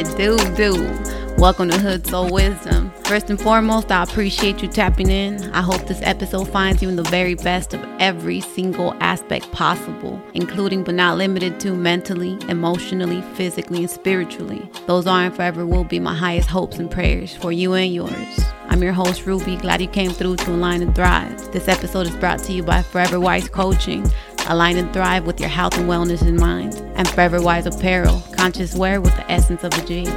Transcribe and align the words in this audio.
It 0.00 0.16
do, 0.16 0.38
do. 0.56 1.34
Welcome 1.36 1.68
to 1.68 1.76
Hood 1.76 2.06
Soul 2.06 2.30
Wisdom. 2.30 2.90
First 3.04 3.28
and 3.28 3.38
foremost, 3.38 3.92
I 3.92 4.02
appreciate 4.02 4.62
you 4.62 4.68
tapping 4.68 5.10
in. 5.10 5.52
I 5.52 5.60
hope 5.60 5.86
this 5.86 6.00
episode 6.00 6.46
finds 6.46 6.80
you 6.80 6.88
in 6.88 6.96
the 6.96 7.02
very 7.02 7.34
best 7.34 7.74
of 7.74 7.84
every 8.00 8.40
single 8.40 8.94
aspect 9.00 9.52
possible, 9.52 10.18
including 10.32 10.84
but 10.84 10.94
not 10.94 11.18
limited 11.18 11.60
to 11.60 11.74
mentally, 11.74 12.38
emotionally, 12.48 13.20
physically, 13.34 13.80
and 13.80 13.90
spiritually. 13.90 14.66
Those 14.86 15.06
are 15.06 15.24
and 15.24 15.36
forever 15.36 15.66
will 15.66 15.84
be 15.84 16.00
my 16.00 16.14
highest 16.14 16.48
hopes 16.48 16.78
and 16.78 16.90
prayers 16.90 17.36
for 17.36 17.52
you 17.52 17.74
and 17.74 17.92
yours. 17.92 18.40
I'm 18.70 18.82
your 18.82 18.94
host, 18.94 19.26
Ruby. 19.26 19.56
Glad 19.56 19.82
you 19.82 19.88
came 19.88 20.12
through 20.12 20.36
to 20.36 20.52
Align 20.52 20.80
and 20.80 20.94
Thrive. 20.94 21.52
This 21.52 21.68
episode 21.68 22.06
is 22.06 22.16
brought 22.16 22.38
to 22.44 22.52
you 22.52 22.62
by 22.62 22.80
Forever 22.82 23.20
Wise 23.20 23.48
Coaching. 23.48 24.10
Align 24.50 24.78
and 24.78 24.92
thrive 24.92 25.26
with 25.26 25.38
your 25.38 25.48
health 25.48 25.78
and 25.78 25.88
wellness 25.88 26.26
in 26.26 26.34
mind. 26.34 26.74
And 26.96 27.06
Forever 27.06 27.40
Wise 27.40 27.66
Apparel, 27.66 28.20
conscious 28.36 28.74
wear 28.74 29.00
with 29.00 29.14
the 29.14 29.30
essence 29.30 29.62
of 29.62 29.72
a 29.72 29.86
G. 29.86 30.08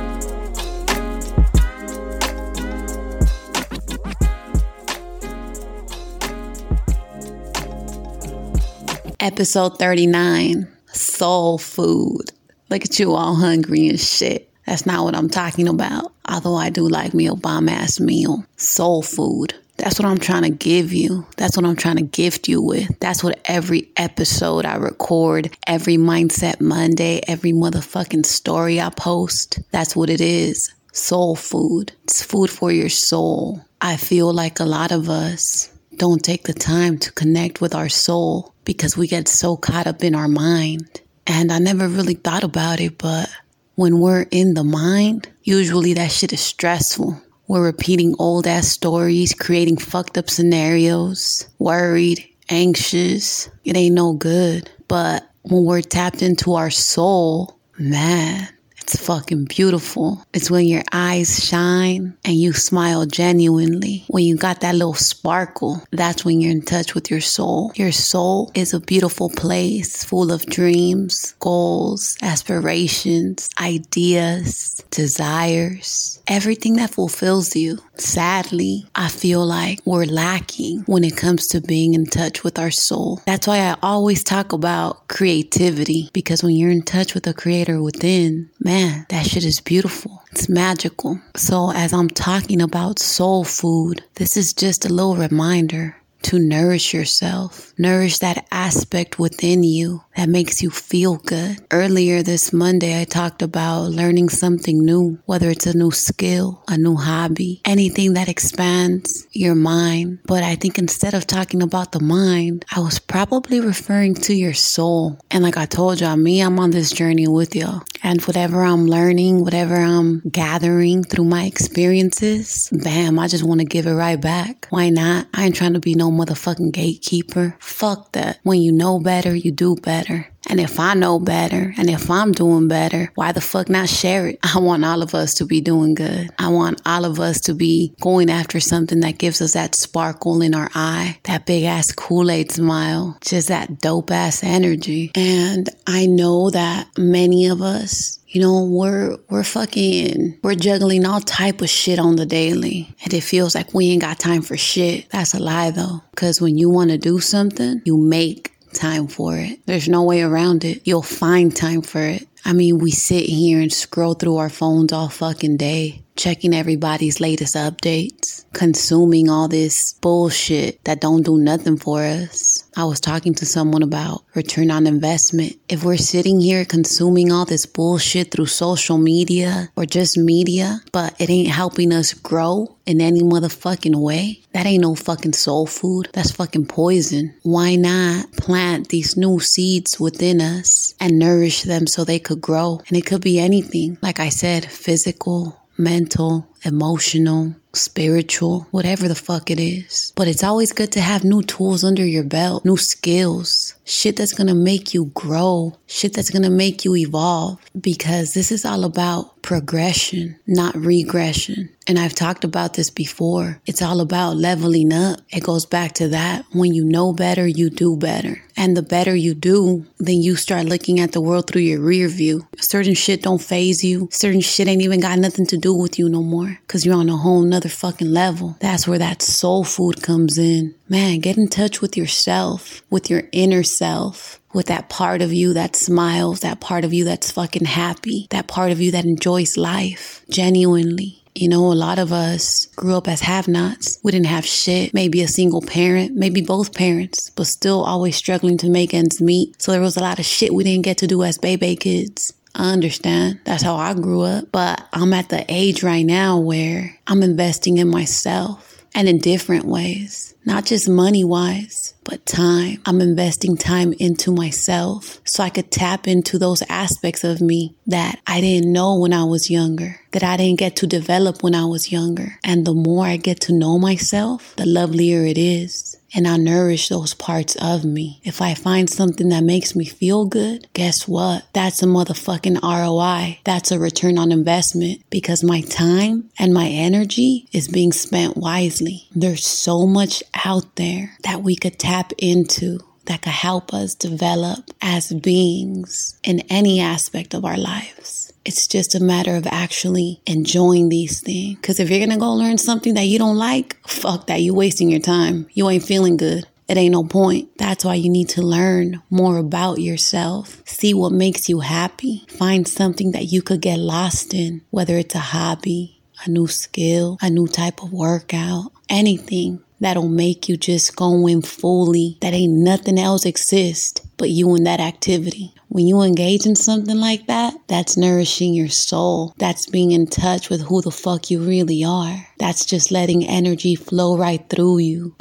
Episode 9.19 9.77
39 9.77 10.67
Soul 10.87 11.59
Food. 11.59 12.31
Look 12.71 12.85
at 12.85 12.99
you 12.99 13.13
all 13.13 13.35
hungry 13.35 13.87
and 13.87 13.99
shit. 13.99 14.51
That's 14.65 14.87
not 14.87 15.03
what 15.03 15.15
I'm 15.15 15.29
talking 15.29 15.67
about. 15.67 16.11
Although 16.27 16.55
I 16.55 16.71
do 16.71 16.87
like 16.87 17.13
me 17.13 17.27
a 17.27 17.35
bomb 17.35 17.69
ass 17.69 17.99
meal. 17.99 18.43
Soul 18.57 19.03
food. 19.03 19.53
That's 19.77 19.99
what 19.99 20.07
I'm 20.07 20.19
trying 20.19 20.43
to 20.43 20.49
give 20.49 20.93
you. 20.93 21.25
That's 21.35 21.57
what 21.57 21.65
I'm 21.65 21.75
trying 21.75 21.97
to 21.97 22.03
gift 22.03 22.47
you 22.47 22.61
with. 22.61 22.87
That's 22.99 23.23
what 23.23 23.39
every 23.45 23.91
episode 23.97 24.65
I 24.65 24.75
record, 24.75 25.55
every 25.65 25.97
Mindset 25.97 26.61
Monday, 26.61 27.21
every 27.27 27.53
motherfucking 27.53 28.25
story 28.25 28.79
I 28.79 28.89
post, 28.91 29.59
that's 29.71 29.95
what 29.95 30.09
it 30.09 30.21
is. 30.21 30.73
Soul 30.93 31.35
food. 31.35 31.91
It's 32.03 32.21
food 32.21 32.49
for 32.49 32.71
your 32.71 32.89
soul. 32.89 33.65
I 33.81 33.97
feel 33.97 34.31
like 34.31 34.59
a 34.59 34.65
lot 34.65 34.91
of 34.91 35.09
us 35.09 35.73
don't 35.97 36.23
take 36.23 36.43
the 36.43 36.53
time 36.53 36.97
to 36.99 37.11
connect 37.11 37.61
with 37.61 37.75
our 37.75 37.89
soul 37.89 38.53
because 38.65 38.95
we 38.95 39.07
get 39.07 39.27
so 39.27 39.57
caught 39.57 39.87
up 39.87 40.03
in 40.03 40.15
our 40.15 40.27
mind. 40.27 41.01
And 41.25 41.51
I 41.51 41.59
never 41.59 41.87
really 41.87 42.15
thought 42.15 42.43
about 42.43 42.79
it, 42.79 42.97
but 42.97 43.29
when 43.75 43.99
we're 43.99 44.25
in 44.29 44.53
the 44.53 44.63
mind, 44.63 45.29
usually 45.41 45.93
that 45.93 46.11
shit 46.11 46.33
is 46.33 46.41
stressful. 46.41 47.21
We're 47.53 47.65
repeating 47.65 48.15
old 48.17 48.47
ass 48.47 48.67
stories, 48.67 49.35
creating 49.35 49.77
fucked 49.77 50.17
up 50.17 50.27
scenarios, 50.27 51.47
worried, 51.59 52.27
anxious. 52.49 53.47
It 53.63 53.77
ain't 53.77 53.93
no 53.93 54.13
good. 54.13 54.71
But 54.87 55.29
when 55.43 55.63
we're 55.63 55.81
tapped 55.81 56.23
into 56.23 56.55
our 56.55 56.71
soul, 56.71 57.59
man, 57.77 58.49
it's 58.83 59.05
fucking 59.05 59.45
beautiful. 59.45 60.25
It's 60.33 60.51
when 60.51 60.67
your 60.67 60.83
eyes 60.91 61.45
shine 61.45 62.17
and 62.25 62.35
you 62.35 62.51
smile 62.51 63.05
genuinely. 63.05 64.03
When 64.09 64.25
you 64.25 64.35
got 64.35 64.59
that 64.59 64.75
little 64.75 64.93
sparkle, 64.93 65.81
that's 65.91 66.25
when 66.25 66.41
you're 66.41 66.51
in 66.51 66.63
touch 66.63 66.93
with 66.93 67.09
your 67.09 67.21
soul. 67.21 67.71
Your 67.75 67.93
soul 67.93 68.51
is 68.53 68.73
a 68.73 68.81
beautiful 68.81 69.29
place 69.29 70.03
full 70.03 70.33
of 70.33 70.45
dreams, 70.47 71.33
goals, 71.39 72.17
aspirations, 72.21 73.49
ideas, 73.57 74.83
desires, 74.91 76.21
everything 76.27 76.75
that 76.75 76.89
fulfills 76.91 77.55
you. 77.55 77.79
Sadly, 77.95 78.85
I 78.95 79.07
feel 79.07 79.45
like 79.45 79.79
we're 79.85 80.03
lacking 80.05 80.81
when 80.87 81.05
it 81.05 81.15
comes 81.15 81.47
to 81.47 81.61
being 81.61 81.93
in 81.93 82.05
touch 82.05 82.43
with 82.43 82.59
our 82.59 82.71
soul. 82.71 83.21
That's 83.25 83.47
why 83.47 83.59
I 83.59 83.77
always 83.81 84.25
talk 84.25 84.51
about 84.51 85.07
creativity 85.07 86.09
because 86.11 86.43
when 86.43 86.57
you're 86.57 86.69
in 86.69 86.81
touch 86.81 87.13
with 87.13 87.23
the 87.23 87.33
creator 87.33 87.81
within, 87.81 88.49
man, 88.59 88.72
that 89.09 89.27
shit 89.27 89.45
is 89.45 89.59
beautiful. 89.59 90.23
It's 90.31 90.49
magical. 90.49 91.19
So, 91.35 91.71
as 91.71 91.93
I'm 91.93 92.09
talking 92.09 92.61
about 92.61 92.97
soul 92.97 93.43
food, 93.43 94.03
this 94.15 94.35
is 94.35 94.53
just 94.53 94.85
a 94.85 94.89
little 94.89 95.15
reminder 95.15 95.95
to 96.23 96.39
nourish 96.39 96.93
yourself, 96.93 97.73
nourish 97.77 98.19
that 98.19 98.47
aspect 98.51 99.19
within 99.19 99.63
you 99.63 100.01
that 100.15 100.29
makes 100.29 100.61
you 100.61 100.69
feel 100.69 101.15
good. 101.17 101.57
Earlier 101.71 102.23
this 102.23 102.53
Monday, 102.53 102.99
I 102.99 103.03
talked 103.03 103.41
about 103.41 103.91
learning 103.91 104.29
something 104.29 104.83
new, 104.83 105.19
whether 105.25 105.49
it's 105.49 105.65
a 105.65 105.77
new 105.77 105.91
skill, 105.91 106.63
a 106.67 106.77
new 106.77 106.95
hobby, 106.95 107.61
anything 107.65 108.13
that 108.13 108.29
expands 108.29 109.27
your 109.31 109.55
mind. 109.55 110.19
But 110.25 110.43
I 110.43 110.55
think 110.55 110.77
instead 110.77 111.13
of 111.13 111.27
talking 111.27 111.61
about 111.61 111.91
the 111.91 111.99
mind, 111.99 112.65
I 112.75 112.79
was 112.79 112.99
probably 112.99 113.59
referring 113.59 114.15
to 114.15 114.33
your 114.33 114.53
soul. 114.53 115.19
And 115.31 115.43
like 115.43 115.57
I 115.57 115.65
told 115.65 116.01
y'all, 116.01 116.15
me, 116.15 116.41
I'm 116.41 116.59
on 116.59 116.71
this 116.71 116.91
journey 116.91 117.27
with 117.27 117.55
y'all. 117.55 117.81
And 118.03 118.21
whatever 118.23 118.63
I'm 118.63 118.85
learning, 118.85 119.41
whatever 119.41 119.75
I'm 119.75 120.21
gathering 120.29 121.03
through 121.03 121.25
my 121.25 121.45
experiences, 121.45 122.69
bam, 122.71 123.17
I 123.17 123.27
just 123.27 123.43
want 123.43 123.61
to 123.61 123.65
give 123.65 123.87
it 123.87 123.93
right 123.93 124.19
back. 124.19 124.67
Why 124.69 124.89
not? 124.89 125.27
I 125.33 125.45
ain't 125.45 125.55
trying 125.55 125.73
to 125.73 125.79
be 125.79 125.95
no 125.95 126.11
motherfucking 126.11 126.73
gatekeeper. 126.73 127.55
Fuck 127.59 128.11
that. 128.13 128.39
When 128.43 128.61
you 128.61 128.71
know 128.71 128.99
better, 128.99 129.33
you 129.33 129.51
do 129.51 129.75
better. 129.75 130.02
And 130.49 130.59
if 130.59 130.79
I 130.79 130.93
know 130.93 131.19
better 131.19 131.73
and 131.77 131.89
if 131.89 132.11
I'm 132.11 132.31
doing 132.31 132.67
better, 132.67 133.11
why 133.15 133.31
the 133.31 133.41
fuck 133.41 133.69
not 133.69 133.89
share 133.89 134.27
it? 134.27 134.39
I 134.55 134.59
want 134.59 134.85
all 134.85 135.01
of 135.01 135.15
us 135.15 135.33
to 135.35 135.45
be 135.45 135.61
doing 135.61 135.95
good. 135.95 136.29
I 136.37 136.49
want 136.49 136.81
all 136.85 137.05
of 137.05 137.19
us 137.19 137.39
to 137.41 137.53
be 137.53 137.95
going 138.01 138.29
after 138.29 138.59
something 138.59 138.99
that 139.01 139.17
gives 139.17 139.41
us 139.41 139.53
that 139.53 139.75
sparkle 139.75 140.41
in 140.41 140.53
our 140.53 140.69
eye, 140.75 141.19
that 141.23 141.45
big 141.45 141.63
ass 141.63 141.91
Kool 141.91 142.29
Aid 142.29 142.51
smile, 142.51 143.17
just 143.21 143.47
that 143.47 143.79
dope 143.79 144.11
ass 144.11 144.43
energy. 144.43 145.11
And 145.15 145.69
I 145.87 146.05
know 146.05 146.49
that 146.49 146.87
many 146.97 147.47
of 147.47 147.61
us 147.61 148.19
you 148.33 148.41
know, 148.41 148.65
we're 148.65 149.15
we're 149.29 149.43
fucking 149.43 150.39
we're 150.41 150.55
juggling 150.55 151.05
all 151.05 151.21
type 151.21 151.61
of 151.61 151.69
shit 151.69 151.99
on 151.99 152.15
the 152.15 152.25
daily. 152.25 152.93
And 153.03 153.13
it 153.13 153.21
feels 153.21 153.53
like 153.53 153.75
we 153.75 153.91
ain't 153.91 154.01
got 154.01 154.17
time 154.17 154.41
for 154.41 154.57
shit. 154.57 155.07
That's 155.11 155.35
a 155.35 155.39
lie 155.39 155.69
though. 155.69 156.01
Cause 156.15 156.41
when 156.41 156.57
you 156.57 156.69
want 156.69 156.89
to 156.89 156.97
do 156.97 157.19
something, 157.19 157.83
you 157.85 157.95
make 157.95 158.52
time 158.73 159.07
for 159.07 159.37
it. 159.37 159.65
There's 159.65 159.89
no 159.89 160.03
way 160.03 160.21
around 160.21 160.65
it. 160.65 160.81
You'll 160.85 161.01
find 161.01 161.55
time 161.55 161.81
for 161.81 162.01
it. 162.01 162.27
I 162.45 162.53
mean, 162.53 162.77
we 162.77 162.91
sit 162.91 163.25
here 163.25 163.61
and 163.61 163.71
scroll 163.71 164.13
through 164.13 164.37
our 164.37 164.49
phones 164.49 164.91
all 164.91 165.09
fucking 165.09 165.57
day, 165.57 166.02
checking 166.15 166.53
everybody's 166.53 167.19
latest 167.19 167.55
updates, 167.55 168.45
consuming 168.53 169.29
all 169.29 169.47
this 169.47 169.93
bullshit 169.93 170.83
that 170.83 171.01
don't 171.01 171.23
do 171.23 171.37
nothing 171.37 171.77
for 171.77 172.03
us. 172.03 172.69
I 172.75 172.85
was 172.85 172.99
talking 172.99 173.33
to 173.35 173.45
someone 173.45 173.83
about 173.83 174.23
return 174.35 174.71
on 174.71 174.87
investment. 174.87 175.57
If 175.69 175.83
we're 175.83 175.97
sitting 175.97 176.39
here 176.39 176.65
consuming 176.65 177.31
all 177.31 177.45
this 177.45 177.65
bullshit 177.65 178.31
through 178.31 178.47
social 178.47 178.97
media 178.97 179.69
or 179.75 179.85
just 179.85 180.17
media, 180.17 180.81
but 180.91 181.19
it 181.19 181.29
ain't 181.29 181.49
helping 181.49 181.91
us 181.93 182.13
grow 182.13 182.75
in 182.85 182.99
any 183.01 183.21
motherfucking 183.21 183.95
way, 183.95 184.41
that 184.53 184.65
ain't 184.65 184.81
no 184.81 184.95
fucking 184.95 185.33
soul 185.33 185.65
food. 185.65 186.09
That's 186.13 186.31
fucking 186.31 186.67
poison. 186.67 187.33
Why 187.43 187.75
not 187.75 188.31
plant 188.33 188.89
these 188.89 189.17
new 189.17 189.39
seeds 189.39 189.99
within 189.99 190.41
us 190.41 190.93
and 190.99 191.17
nourish 191.17 191.63
them 191.63 191.87
so 191.87 192.03
they 192.03 192.19
could 192.19 192.41
grow? 192.41 192.81
And 192.87 192.97
it 192.97 193.05
could 193.05 193.21
be 193.21 193.39
anything. 193.39 193.97
Like 194.01 194.19
I 194.19 194.29
said, 194.29 194.65
physical, 194.65 195.59
mental, 195.77 196.47
emotional, 196.63 197.55
spiritual, 197.73 198.67
whatever 198.71 199.07
the 199.07 199.15
fuck 199.15 199.49
it 199.49 199.59
is. 199.59 200.13
But 200.15 200.27
it's 200.27 200.43
always 200.43 200.71
good 200.71 200.91
to 200.93 201.01
have 201.01 201.23
new 201.23 201.41
tools 201.41 201.83
under 201.83 202.05
your 202.05 202.23
belt, 202.23 202.65
new 202.65 202.77
skills, 202.77 203.73
shit 203.83 204.15
that's 204.15 204.33
gonna 204.33 204.55
make 204.55 204.93
you 204.93 205.05
grow, 205.15 205.75
shit 205.87 206.13
that's 206.13 206.29
gonna 206.29 206.49
make 206.49 206.85
you 206.85 206.95
evolve, 206.95 207.59
because 207.79 208.33
this 208.33 208.51
is 208.51 208.63
all 208.63 208.83
about 208.83 209.41
progression, 209.41 210.37
not 210.45 210.75
regression. 210.75 211.69
And 211.85 211.99
I've 211.99 212.13
talked 212.13 212.45
about 212.45 212.75
this 212.75 212.89
before. 212.89 213.59
It's 213.65 213.81
all 213.81 213.99
about 213.99 214.37
leveling 214.37 214.93
up. 214.93 215.19
It 215.29 215.43
goes 215.43 215.65
back 215.65 215.93
to 215.93 216.07
that. 216.09 216.45
When 216.53 216.73
you 216.73 216.85
know 216.85 217.11
better, 217.11 217.45
you 217.45 217.69
do 217.69 217.97
better. 217.97 218.41
And 218.55 218.77
the 218.77 218.83
better 218.83 219.13
you 219.13 219.33
do, 219.33 219.85
then 219.97 220.21
you 220.21 220.37
start 220.37 220.65
looking 220.65 221.01
at 221.01 221.11
the 221.11 221.19
world 221.19 221.47
through 221.47 221.63
your 221.63 221.81
rear 221.81 222.07
view. 222.07 222.47
Certain 222.57 222.93
shit 222.93 223.23
don't 223.23 223.41
faze 223.41 223.83
you. 223.83 224.07
Certain 224.11 224.39
shit 224.39 224.67
ain't 224.69 224.81
even 224.81 225.01
got 225.01 225.19
nothing 225.19 225.45
to 225.47 225.57
do 225.57 225.73
with 225.73 225.99
you 225.99 226.07
no 226.07 226.21
more. 226.21 226.52
Cause 226.67 226.85
you're 226.85 226.95
on 226.95 227.09
a 227.09 227.17
whole 227.17 227.41
nother 227.41 227.69
fucking 227.69 228.11
level. 228.11 228.57
That's 228.59 228.87
where 228.87 228.99
that 228.99 229.21
soul 229.21 229.63
food 229.63 230.01
comes 230.01 230.37
in. 230.37 230.75
Man, 230.89 231.19
get 231.19 231.37
in 231.37 231.47
touch 231.47 231.81
with 231.81 231.97
yourself, 231.97 232.81
with 232.89 233.09
your 233.09 233.23
inner 233.31 233.63
self 233.63 234.39
with 234.53 234.67
that 234.67 234.89
part 234.89 235.21
of 235.21 235.33
you 235.33 235.53
that 235.53 235.75
smiles, 235.75 236.41
that 236.41 236.59
part 236.59 236.85
of 236.85 236.93
you 236.93 237.03
that's 237.03 237.31
fucking 237.31 237.65
happy, 237.65 238.27
that 238.29 238.47
part 238.47 238.71
of 238.71 238.79
you 238.79 238.91
that 238.91 239.05
enjoys 239.05 239.57
life 239.57 240.23
genuinely. 240.29 241.23
You 241.35 241.49
know, 241.49 241.71
a 241.71 241.73
lot 241.73 241.97
of 241.97 242.13
us 242.13 242.67
grew 242.75 242.95
up 242.95 243.07
as 243.07 243.21
have 243.21 243.47
nots. 243.47 243.99
We 244.03 244.11
didn't 244.11 244.27
have 244.27 244.45
shit. 244.45 244.93
Maybe 244.93 245.23
a 245.23 245.27
single 245.27 245.61
parent, 245.61 246.15
maybe 246.15 246.41
both 246.41 246.75
parents, 246.75 247.31
but 247.31 247.47
still 247.47 247.83
always 247.83 248.15
struggling 248.15 248.57
to 248.59 248.69
make 248.69 248.93
ends 248.93 249.19
meet. 249.19 249.59
So 249.59 249.71
there 249.71 249.81
was 249.81 249.97
a 249.97 250.01
lot 250.01 250.19
of 250.19 250.25
shit 250.25 250.53
we 250.53 250.63
didn't 250.63 250.85
get 250.85 250.99
to 250.99 251.07
do 251.07 251.23
as 251.23 251.39
baby 251.39 251.75
kids. 251.75 252.33
I 252.55 252.71
understand. 252.71 253.39
That's 253.45 253.63
how 253.63 253.75
I 253.75 253.93
grew 253.93 254.21
up. 254.21 254.45
But 254.51 254.87
I'm 254.93 255.13
at 255.13 255.29
the 255.29 255.43
age 255.49 255.83
right 255.83 256.05
now 256.05 256.37
where 256.39 256.97
I'm 257.07 257.23
investing 257.23 257.77
in 257.77 257.89
myself 257.89 258.85
and 258.93 259.09
in 259.09 259.17
different 259.17 259.65
ways. 259.65 260.35
not 260.45 260.65
just 260.65 260.89
money 260.89 261.23
wise, 261.23 261.92
but 262.03 262.25
time. 262.25 262.81
I'm 262.85 263.01
investing 263.01 263.57
time 263.57 263.93
into 263.93 264.31
myself 264.31 265.19
so 265.25 265.43
I 265.43 265.49
could 265.49 265.71
tap 265.71 266.07
into 266.07 266.37
those 266.37 266.63
aspects 266.69 267.23
of 267.23 267.41
me 267.41 267.75
that 267.87 268.19
I 268.27 268.41
didn't 268.41 268.71
know 268.71 268.97
when 268.97 269.13
I 269.13 269.23
was 269.23 269.49
younger, 269.49 269.99
that 270.11 270.23
I 270.23 270.37
didn't 270.37 270.59
get 270.59 270.75
to 270.77 270.87
develop 270.87 271.43
when 271.43 271.55
I 271.55 271.65
was 271.65 271.91
younger. 271.91 272.39
And 272.43 272.65
the 272.65 272.73
more 272.73 273.05
I 273.05 273.17
get 273.17 273.39
to 273.41 273.53
know 273.53 273.77
myself, 273.77 274.55
the 274.55 274.65
lovelier 274.65 275.25
it 275.25 275.37
is 275.37 275.97
and 276.13 276.27
I 276.27 276.37
nourish 276.37 276.89
those 276.89 277.13
parts 277.13 277.55
of 277.55 277.83
me. 277.83 278.21
If 278.23 278.41
I 278.41 278.53
find 278.53 278.89
something 278.89 279.29
that 279.29 279.43
makes 279.43 279.75
me 279.75 279.85
feel 279.85 280.25
good, 280.25 280.67
guess 280.73 281.07
what? 281.07 281.45
That's 281.53 281.81
a 281.81 281.87
motherfucking 281.87 282.61
ROI. 282.61 283.39
That's 283.43 283.71
a 283.71 283.79
return 283.79 284.17
on 284.17 284.31
investment 284.31 285.01
because 285.09 285.43
my 285.43 285.61
time 285.61 286.29
and 286.37 286.53
my 286.53 286.67
energy 286.67 287.47
is 287.51 287.67
being 287.67 287.91
spent 287.91 288.37
wisely. 288.37 289.07
There's 289.15 289.45
so 289.45 289.87
much 289.87 290.23
out 290.45 290.75
there 290.75 291.17
that 291.23 291.41
we 291.41 291.55
could 291.55 291.79
tap 291.79 291.92
into 292.17 292.79
that 293.05 293.21
could 293.21 293.33
help 293.33 293.73
us 293.73 293.95
develop 293.95 294.71
as 294.81 295.11
beings 295.11 296.17
in 296.23 296.41
any 296.49 296.79
aspect 296.79 297.33
of 297.33 297.45
our 297.45 297.57
lives. 297.57 298.31
It's 298.45 298.67
just 298.67 298.95
a 298.95 298.99
matter 298.99 299.35
of 299.35 299.47
actually 299.47 300.21
enjoying 300.25 300.89
these 300.89 301.21
things. 301.21 301.55
Because 301.55 301.79
if 301.79 301.89
you're 301.89 301.99
going 301.99 302.09
to 302.09 302.17
go 302.17 302.33
learn 302.33 302.57
something 302.57 302.93
that 302.95 303.05
you 303.05 303.17
don't 303.17 303.37
like, 303.37 303.77
fuck 303.87 304.27
that. 304.27 304.41
You're 304.41 304.53
wasting 304.53 304.89
your 304.89 304.99
time. 304.99 305.47
You 305.53 305.69
ain't 305.69 305.83
feeling 305.83 306.17
good. 306.17 306.45
It 306.67 306.77
ain't 306.77 306.93
no 306.93 307.03
point. 307.03 307.57
That's 307.57 307.85
why 307.85 307.95
you 307.95 308.09
need 308.09 308.29
to 308.29 308.41
learn 308.41 309.01
more 309.09 309.37
about 309.37 309.79
yourself. 309.79 310.61
See 310.65 310.93
what 310.93 311.11
makes 311.11 311.47
you 311.49 311.59
happy. 311.59 312.25
Find 312.29 312.67
something 312.67 313.11
that 313.11 313.31
you 313.31 313.41
could 313.41 313.61
get 313.61 313.79
lost 313.79 314.33
in, 314.33 314.61
whether 314.69 314.97
it's 314.97 315.15
a 315.15 315.19
hobby, 315.19 316.01
a 316.25 316.29
new 316.29 316.47
skill, 316.47 317.17
a 317.21 317.29
new 317.29 317.47
type 317.47 317.83
of 317.83 317.93
workout, 317.93 318.71
anything 318.89 319.62
that'll 319.83 320.07
make 320.07 320.49
you 320.49 320.57
just 320.57 320.95
go 320.95 321.27
in 321.27 321.41
fully. 321.41 322.17
That 322.21 322.33
ain't 322.33 322.53
nothing 322.53 322.99
else 322.99 323.25
exist 323.25 324.03
but 324.17 324.29
you 324.29 324.55
in 324.55 324.63
that 324.63 324.79
activity. 324.79 325.53
When 325.67 325.87
you 325.87 326.01
engage 326.01 326.45
in 326.45 326.55
something 326.55 326.97
like 326.97 327.27
that, 327.27 327.55
that's 327.67 327.97
nourishing 327.97 328.53
your 328.53 328.69
soul. 328.69 329.33
That's 329.37 329.69
being 329.69 329.91
in 329.91 330.07
touch 330.07 330.49
with 330.49 330.61
who 330.61 330.81
the 330.81 330.91
fuck 330.91 331.29
you 331.31 331.43
really 331.43 331.83
are. 331.83 332.25
That's 332.37 332.65
just 332.65 332.91
letting 332.91 333.27
energy 333.27 333.75
flow 333.75 334.15
right 334.15 334.47
through 334.49 334.77
you. 334.79 335.15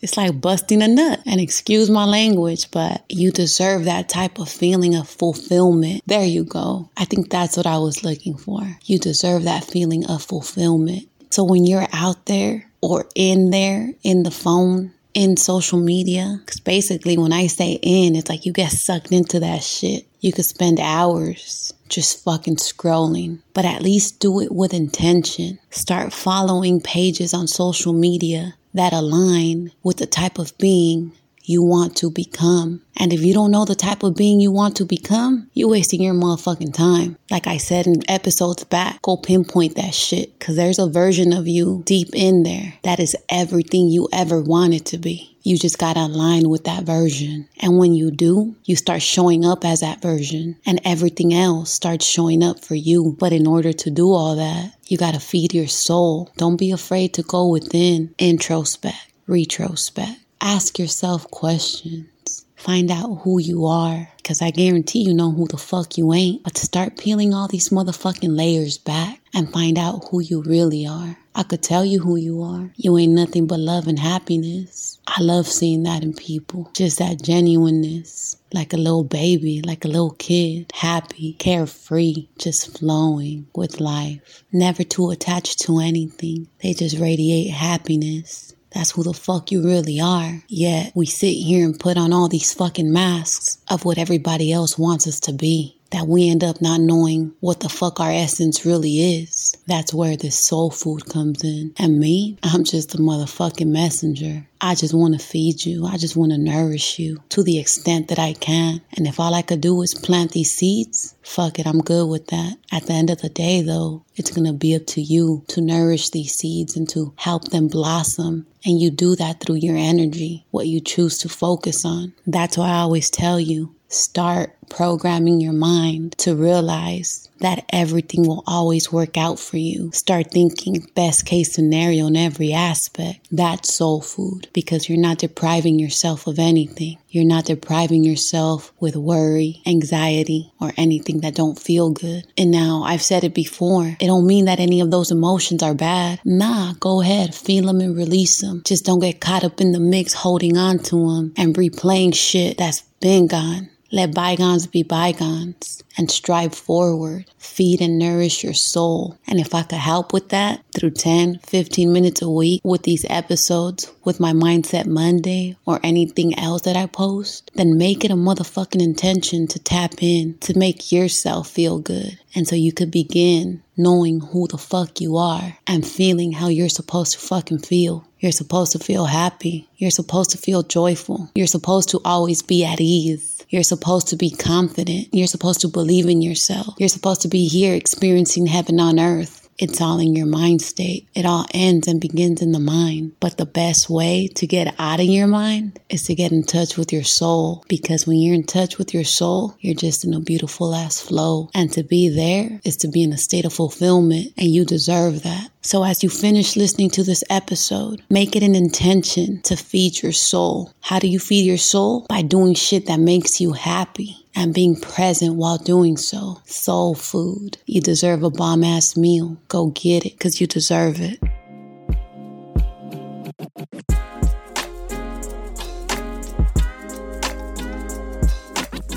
it's 0.00 0.16
like 0.16 0.40
busting 0.40 0.82
a 0.82 0.88
nut. 0.88 1.20
And 1.26 1.40
excuse 1.40 1.90
my 1.90 2.04
language, 2.04 2.70
but 2.70 3.04
you 3.08 3.32
deserve 3.32 3.84
that 3.84 4.08
type 4.08 4.38
of 4.38 4.48
feeling 4.48 4.94
of 4.94 5.08
fulfillment. 5.08 6.02
There 6.06 6.24
you 6.24 6.44
go. 6.44 6.88
I 6.96 7.04
think 7.04 7.28
that's 7.28 7.56
what 7.56 7.66
I 7.66 7.78
was 7.78 8.04
looking 8.04 8.36
for. 8.36 8.62
You 8.84 8.98
deserve 8.98 9.44
that 9.44 9.64
feeling 9.64 10.06
of 10.06 10.22
fulfillment. 10.22 11.08
So 11.30 11.42
when 11.42 11.66
you're 11.66 11.88
out 11.92 12.26
there 12.26 12.70
or 12.84 13.06
in 13.14 13.50
there 13.50 13.92
in 14.02 14.24
the 14.24 14.30
phone, 14.30 14.92
in 15.14 15.36
social 15.36 15.78
media, 15.78 16.38
because 16.40 16.60
basically 16.60 17.16
when 17.16 17.32
I 17.32 17.46
say 17.46 17.78
in, 17.82 18.16
it's 18.16 18.28
like 18.28 18.44
you 18.44 18.52
get 18.52 18.72
sucked 18.72 19.12
into 19.12 19.40
that 19.40 19.62
shit. 19.62 20.06
You 20.20 20.32
could 20.32 20.44
spend 20.44 20.80
hours 20.80 21.72
just 21.88 22.24
fucking 22.24 22.56
scrolling, 22.56 23.40
but 23.54 23.64
at 23.64 23.82
least 23.82 24.20
do 24.20 24.40
it 24.40 24.52
with 24.52 24.74
intention. 24.74 25.58
Start 25.70 26.12
following 26.12 26.80
pages 26.80 27.32
on 27.32 27.46
social 27.46 27.92
media 27.92 28.54
that 28.74 28.92
align 28.92 29.70
with 29.82 29.98
the 29.98 30.06
type 30.06 30.38
of 30.38 30.56
being 30.58 31.12
you 31.44 31.62
want 31.62 31.96
to 31.96 32.10
become. 32.10 32.80
And 32.96 33.12
if 33.12 33.20
you 33.20 33.34
don't 33.34 33.50
know 33.50 33.64
the 33.64 33.74
type 33.74 34.02
of 34.02 34.16
being 34.16 34.40
you 34.40 34.50
want 34.50 34.76
to 34.76 34.84
become, 34.84 35.50
you're 35.52 35.68
wasting 35.68 36.02
your 36.02 36.14
motherfucking 36.14 36.74
time. 36.74 37.18
Like 37.30 37.46
I 37.46 37.58
said 37.58 37.86
in 37.86 38.08
episodes 38.08 38.64
back, 38.64 39.02
go 39.02 39.16
pinpoint 39.16 39.76
that 39.76 39.94
shit. 39.94 40.38
Cause 40.40 40.56
there's 40.56 40.78
a 40.78 40.88
version 40.88 41.32
of 41.32 41.46
you 41.46 41.82
deep 41.84 42.08
in 42.14 42.44
there 42.44 42.74
that 42.82 43.00
is 43.00 43.16
everything 43.28 43.88
you 43.88 44.08
ever 44.12 44.40
wanted 44.40 44.86
to 44.86 44.98
be. 44.98 45.36
You 45.42 45.58
just 45.58 45.78
gotta 45.78 46.00
align 46.00 46.48
with 46.48 46.64
that 46.64 46.84
version. 46.84 47.48
And 47.60 47.78
when 47.78 47.92
you 47.92 48.10
do, 48.10 48.56
you 48.64 48.76
start 48.76 49.02
showing 49.02 49.44
up 49.44 49.64
as 49.64 49.80
that 49.80 50.00
version 50.00 50.56
and 50.64 50.80
everything 50.84 51.34
else 51.34 51.70
starts 51.70 52.06
showing 52.06 52.42
up 52.42 52.64
for 52.64 52.74
you. 52.74 53.14
But 53.18 53.34
in 53.34 53.46
order 53.46 53.72
to 53.74 53.90
do 53.90 54.10
all 54.10 54.36
that, 54.36 54.72
you 54.86 54.96
gotta 54.96 55.20
feed 55.20 55.52
your 55.52 55.66
soul. 55.66 56.32
Don't 56.38 56.56
be 56.56 56.70
afraid 56.70 57.12
to 57.14 57.22
go 57.22 57.48
within, 57.48 58.14
introspect, 58.18 59.12
retrospect 59.26 60.23
Ask 60.46 60.78
yourself 60.78 61.30
questions. 61.30 62.44
Find 62.54 62.90
out 62.90 63.22
who 63.22 63.40
you 63.40 63.64
are. 63.64 64.10
Because 64.18 64.42
I 64.42 64.50
guarantee 64.50 64.98
you 64.98 65.14
know 65.14 65.30
who 65.30 65.48
the 65.48 65.56
fuck 65.56 65.96
you 65.96 66.12
ain't. 66.12 66.44
But 66.44 66.56
to 66.56 66.66
start 66.66 66.98
peeling 66.98 67.32
all 67.32 67.48
these 67.48 67.70
motherfucking 67.70 68.36
layers 68.36 68.76
back 68.76 69.22
and 69.32 69.50
find 69.50 69.78
out 69.78 70.04
who 70.10 70.20
you 70.20 70.42
really 70.42 70.86
are. 70.86 71.16
I 71.34 71.44
could 71.44 71.62
tell 71.62 71.82
you 71.82 72.00
who 72.00 72.16
you 72.16 72.42
are. 72.42 72.70
You 72.76 72.98
ain't 72.98 73.14
nothing 73.14 73.46
but 73.46 73.58
love 73.58 73.88
and 73.88 73.98
happiness. 73.98 74.98
I 75.06 75.22
love 75.22 75.46
seeing 75.46 75.84
that 75.84 76.02
in 76.02 76.12
people. 76.12 76.70
Just 76.74 76.98
that 76.98 77.22
genuineness. 77.22 78.36
Like 78.52 78.74
a 78.74 78.76
little 78.76 79.02
baby, 79.02 79.62
like 79.62 79.86
a 79.86 79.88
little 79.88 80.12
kid. 80.18 80.70
Happy, 80.74 81.32
carefree, 81.38 82.28
just 82.36 82.78
flowing 82.78 83.46
with 83.56 83.80
life. 83.80 84.44
Never 84.52 84.84
too 84.84 85.10
attached 85.10 85.60
to 85.60 85.78
anything. 85.78 86.48
They 86.62 86.74
just 86.74 86.98
radiate 86.98 87.50
happiness. 87.50 88.54
That's 88.74 88.90
who 88.90 89.04
the 89.04 89.14
fuck 89.14 89.52
you 89.52 89.62
really 89.62 90.00
are. 90.00 90.42
Yet 90.48 90.92
we 90.94 91.06
sit 91.06 91.32
here 91.32 91.64
and 91.64 91.78
put 91.78 91.96
on 91.96 92.12
all 92.12 92.28
these 92.28 92.52
fucking 92.52 92.92
masks 92.92 93.58
of 93.68 93.84
what 93.84 93.98
everybody 93.98 94.52
else 94.52 94.76
wants 94.76 95.06
us 95.06 95.20
to 95.20 95.32
be. 95.32 95.78
That 95.94 96.08
we 96.08 96.28
end 96.28 96.42
up 96.42 96.60
not 96.60 96.80
knowing 96.80 97.34
what 97.38 97.60
the 97.60 97.68
fuck 97.68 98.00
our 98.00 98.10
essence 98.10 98.66
really 98.66 99.20
is. 99.20 99.56
That's 99.68 99.94
where 99.94 100.16
this 100.16 100.44
soul 100.44 100.72
food 100.72 101.08
comes 101.08 101.44
in. 101.44 101.72
And 101.78 102.00
me, 102.00 102.36
I'm 102.42 102.64
just 102.64 102.96
a 102.96 102.98
motherfucking 102.98 103.68
messenger. 103.68 104.44
I 104.60 104.74
just 104.74 104.92
want 104.92 105.14
to 105.14 105.24
feed 105.24 105.64
you. 105.64 105.86
I 105.86 105.96
just 105.96 106.16
want 106.16 106.32
to 106.32 106.38
nourish 106.38 106.98
you 106.98 107.22
to 107.28 107.44
the 107.44 107.60
extent 107.60 108.08
that 108.08 108.18
I 108.18 108.32
can. 108.32 108.80
And 108.96 109.06
if 109.06 109.20
all 109.20 109.34
I 109.34 109.42
could 109.42 109.60
do 109.60 109.80
is 109.82 109.94
plant 109.94 110.32
these 110.32 110.52
seeds, 110.52 111.14
fuck 111.22 111.60
it, 111.60 111.66
I'm 111.66 111.78
good 111.78 112.08
with 112.08 112.26
that. 112.26 112.56
At 112.72 112.86
the 112.86 112.94
end 112.94 113.10
of 113.10 113.20
the 113.20 113.28
day, 113.28 113.62
though, 113.62 114.02
it's 114.16 114.32
going 114.32 114.48
to 114.48 114.52
be 114.52 114.74
up 114.74 114.86
to 114.86 115.00
you 115.00 115.44
to 115.48 115.60
nourish 115.60 116.10
these 116.10 116.34
seeds 116.34 116.76
and 116.76 116.88
to 116.88 117.12
help 117.18 117.50
them 117.50 117.68
blossom 117.68 118.46
and 118.64 118.80
you 118.80 118.90
do 118.90 119.14
that 119.16 119.40
through 119.40 119.56
your 119.56 119.76
energy, 119.76 120.46
what 120.50 120.66
you 120.66 120.80
choose 120.80 121.18
to 121.18 121.28
focus 121.28 121.84
on. 121.84 122.14
That's 122.26 122.56
why 122.56 122.70
I 122.70 122.78
always 122.78 123.10
tell 123.10 123.38
you 123.38 123.74
start 123.94 124.56
programming 124.68 125.40
your 125.40 125.52
mind 125.52 126.16
to 126.18 126.34
realize 126.34 127.28
that 127.40 127.64
everything 127.70 128.26
will 128.26 128.42
always 128.46 128.92
work 128.92 129.18
out 129.18 129.38
for 129.38 129.56
you. 129.56 129.90
Start 129.92 130.30
thinking 130.30 130.86
best 130.94 131.26
case 131.26 131.52
scenario 131.52 132.06
in 132.06 132.16
every 132.16 132.52
aspect. 132.52 133.28
That's 133.30 133.74
soul 133.74 134.00
food 134.00 134.48
because 134.52 134.88
you're 134.88 134.98
not 134.98 135.18
depriving 135.18 135.78
yourself 135.78 136.26
of 136.26 136.38
anything. 136.38 136.96
You're 137.10 137.26
not 137.26 137.44
depriving 137.44 138.02
yourself 138.02 138.72
with 138.80 138.96
worry, 138.96 139.60
anxiety, 139.66 140.52
or 140.60 140.72
anything 140.76 141.20
that 141.20 141.34
don't 141.34 141.58
feel 141.58 141.90
good. 141.90 142.26
And 142.38 142.50
now 142.50 142.82
I've 142.84 143.02
said 143.02 143.24
it 143.24 143.34
before. 143.34 143.96
It 144.00 144.06
don't 144.06 144.26
mean 144.26 144.46
that 144.46 144.60
any 144.60 144.80
of 144.80 144.90
those 144.90 145.10
emotions 145.10 145.62
are 145.62 145.74
bad. 145.74 146.20
Nah, 146.24 146.72
go 146.80 147.02
ahead, 147.02 147.34
feel 147.34 147.66
them 147.66 147.80
and 147.80 147.96
release 147.96 148.40
them. 148.40 148.62
Just 148.64 148.84
don't 148.84 149.00
get 149.00 149.20
caught 149.20 149.44
up 149.44 149.60
in 149.60 149.72
the 149.72 149.80
mix 149.80 150.14
holding 150.14 150.56
on 150.56 150.78
to 150.84 150.96
them 150.96 151.34
and 151.36 151.54
replaying 151.54 152.14
shit 152.14 152.58
that's 152.58 152.82
been 153.00 153.26
gone. 153.26 153.68
Let 153.94 154.12
bygones 154.12 154.66
be 154.66 154.82
bygones 154.82 155.84
and 155.96 156.10
strive 156.10 156.52
forward. 156.52 157.26
Feed 157.38 157.80
and 157.80 157.96
nourish 157.96 158.42
your 158.42 158.52
soul. 158.52 159.16
And 159.28 159.38
if 159.38 159.54
I 159.54 159.62
could 159.62 159.78
help 159.78 160.12
with 160.12 160.30
that 160.30 160.64
through 160.76 160.90
10, 160.90 161.38
15 161.38 161.92
minutes 161.92 162.20
a 162.20 162.28
week 162.28 162.60
with 162.64 162.82
these 162.82 163.06
episodes, 163.08 163.92
with 164.02 164.18
my 164.18 164.32
Mindset 164.32 164.86
Monday 164.86 165.56
or 165.64 165.78
anything 165.84 166.36
else 166.36 166.62
that 166.62 166.76
I 166.76 166.86
post, 166.86 167.52
then 167.54 167.78
make 167.78 168.04
it 168.04 168.10
a 168.10 168.16
motherfucking 168.16 168.82
intention 168.82 169.46
to 169.46 169.60
tap 169.60 170.02
in 170.02 170.38
to 170.38 170.58
make 170.58 170.90
yourself 170.90 171.48
feel 171.48 171.78
good. 171.78 172.18
And 172.34 172.48
so 172.48 172.56
you 172.56 172.72
could 172.72 172.90
begin 172.90 173.62
knowing 173.76 174.18
who 174.18 174.48
the 174.48 174.58
fuck 174.58 175.00
you 175.00 175.16
are 175.16 175.56
and 175.68 175.86
feeling 175.86 176.32
how 176.32 176.48
you're 176.48 176.68
supposed 176.68 177.12
to 177.12 177.18
fucking 177.20 177.60
feel. 177.60 178.08
You're 178.18 178.32
supposed 178.32 178.72
to 178.72 178.80
feel 178.80 179.04
happy. 179.04 179.68
You're 179.76 179.92
supposed 179.92 180.30
to 180.30 180.38
feel 180.38 180.64
joyful. 180.64 181.30
You're 181.36 181.46
supposed 181.46 181.90
to 181.90 182.00
always 182.04 182.42
be 182.42 182.64
at 182.64 182.80
ease. 182.80 183.33
You're 183.48 183.62
supposed 183.62 184.08
to 184.08 184.16
be 184.16 184.30
confident. 184.30 185.08
You're 185.12 185.26
supposed 185.26 185.60
to 185.60 185.68
believe 185.68 186.06
in 186.06 186.22
yourself. 186.22 186.74
You're 186.78 186.88
supposed 186.88 187.22
to 187.22 187.28
be 187.28 187.46
here 187.46 187.74
experiencing 187.74 188.46
heaven 188.46 188.80
on 188.80 188.98
earth. 188.98 189.43
It's 189.58 189.80
all 189.80 189.98
in 189.98 190.14
your 190.14 190.26
mind 190.26 190.62
state. 190.62 191.08
It 191.14 191.26
all 191.26 191.46
ends 191.54 191.86
and 191.86 192.00
begins 192.00 192.42
in 192.42 192.52
the 192.52 192.60
mind. 192.60 193.12
But 193.20 193.36
the 193.36 193.46
best 193.46 193.88
way 193.88 194.28
to 194.34 194.46
get 194.46 194.74
out 194.78 195.00
of 195.00 195.06
your 195.06 195.26
mind 195.26 195.78
is 195.88 196.04
to 196.04 196.14
get 196.14 196.32
in 196.32 196.42
touch 196.44 196.76
with 196.76 196.92
your 196.92 197.04
soul. 197.04 197.64
Because 197.68 198.06
when 198.06 198.18
you're 198.18 198.34
in 198.34 198.44
touch 198.44 198.78
with 198.78 198.92
your 198.92 199.04
soul, 199.04 199.54
you're 199.60 199.74
just 199.74 200.04
in 200.04 200.14
a 200.14 200.20
beautiful 200.20 200.74
ass 200.74 201.00
flow. 201.00 201.50
And 201.54 201.72
to 201.72 201.82
be 201.82 202.08
there 202.08 202.60
is 202.64 202.76
to 202.78 202.88
be 202.88 203.02
in 203.02 203.12
a 203.12 203.18
state 203.18 203.44
of 203.44 203.52
fulfillment. 203.52 204.32
And 204.36 204.48
you 204.48 204.64
deserve 204.64 205.22
that. 205.22 205.50
So 205.62 205.84
as 205.84 206.02
you 206.02 206.10
finish 206.10 206.56
listening 206.56 206.90
to 206.90 207.02
this 207.02 207.24
episode, 207.30 208.02
make 208.10 208.36
it 208.36 208.42
an 208.42 208.54
intention 208.54 209.40
to 209.42 209.56
feed 209.56 210.02
your 210.02 210.12
soul. 210.12 210.72
How 210.80 210.98
do 210.98 211.08
you 211.08 211.18
feed 211.18 211.46
your 211.46 211.58
soul? 211.58 212.06
By 212.08 212.22
doing 212.22 212.54
shit 212.54 212.86
that 212.86 213.00
makes 213.00 213.40
you 213.40 213.52
happy 213.52 214.23
and 214.34 214.54
being 214.54 214.76
present 214.76 215.34
while 215.34 215.58
doing 215.58 215.96
so. 215.96 216.40
Soul 216.44 216.94
food. 216.94 217.58
You 217.66 217.80
deserve 217.80 218.22
a 218.22 218.30
bomb 218.30 218.64
ass 218.64 218.96
meal. 218.96 219.38
Go 219.48 219.68
get 219.68 220.04
it 220.04 220.12
because 220.12 220.40
you 220.40 220.46
deserve 220.46 221.00
it. 221.00 221.20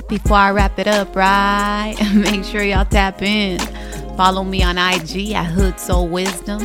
Before 0.07 0.37
I 0.37 0.51
wrap 0.51 0.79
it 0.79 0.87
up, 0.87 1.15
right? 1.15 1.95
Make 2.13 2.45
sure 2.45 2.63
y'all 2.63 2.85
tap 2.85 3.21
in. 3.21 3.59
Follow 4.15 4.43
me 4.43 4.63
on 4.63 4.77
IG 4.77 5.33
at 5.33 5.45
Hood 5.45 5.79
Soul 5.79 6.07
Wisdom, 6.07 6.61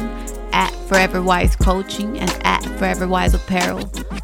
at 0.53 0.71
Forever 0.89 1.21
Wise 1.21 1.57
Coaching, 1.57 2.19
and 2.19 2.31
at 2.47 2.63
Forever 2.79 3.09
Wise 3.09 3.35
Apparel 3.35 3.81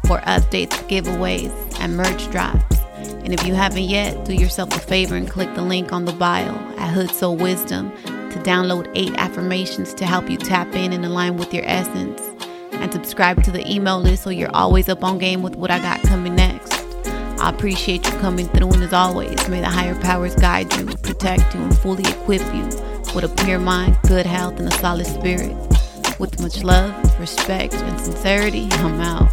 for 0.07 0.19
updates, 0.21 0.73
giveaways, 0.87 1.51
and 1.79 1.95
merch 1.95 2.31
drops. 2.31 2.78
And 3.23 3.33
if 3.33 3.45
you 3.45 3.53
haven't 3.53 3.83
yet, 3.83 4.25
do 4.25 4.33
yourself 4.33 4.75
a 4.75 4.79
favor 4.79 5.15
and 5.15 5.29
click 5.29 5.53
the 5.55 5.61
link 5.61 5.93
on 5.93 6.05
the 6.05 6.13
bio 6.13 6.55
at 6.77 6.91
Hood 6.91 7.11
Soul 7.11 7.35
Wisdom 7.35 7.91
to 8.03 8.39
download 8.43 8.91
eight 8.95 9.13
affirmations 9.17 9.93
to 9.95 10.05
help 10.05 10.29
you 10.29 10.37
tap 10.37 10.73
in 10.75 10.93
and 10.93 11.05
align 11.05 11.37
with 11.37 11.53
your 11.53 11.63
essence. 11.65 12.21
And 12.71 12.91
subscribe 12.93 13.43
to 13.43 13.51
the 13.51 13.69
email 13.69 13.99
list 13.99 14.23
so 14.23 14.29
you're 14.29 14.55
always 14.55 14.87
up 14.89 15.03
on 15.03 15.17
game 15.17 15.41
with 15.41 15.55
what 15.55 15.69
I 15.69 15.79
got 15.79 16.01
coming 16.03 16.35
next. 16.35 16.73
I 17.39 17.49
appreciate 17.49 18.05
you 18.05 18.11
coming 18.19 18.47
through, 18.47 18.71
and 18.71 18.83
as 18.83 18.93
always, 18.93 19.47
may 19.47 19.61
the 19.61 19.69
higher 19.69 19.99
powers 20.01 20.35
guide 20.35 20.73
you, 20.75 20.85
protect 20.85 21.55
you, 21.55 21.61
and 21.61 21.77
fully 21.77 22.03
equip 22.09 22.41
you 22.53 22.65
with 23.15 23.23
a 23.23 23.43
pure 23.43 23.59
mind, 23.59 23.97
good 24.07 24.25
health, 24.25 24.59
and 24.59 24.67
a 24.67 24.77
solid 24.77 25.05
spirit. 25.05 25.55
With 26.19 26.41
much 26.41 26.63
love, 26.63 27.19
respect, 27.19 27.73
and 27.73 27.99
sincerity, 27.99 28.67
I'm 28.71 28.99
out. 28.99 29.31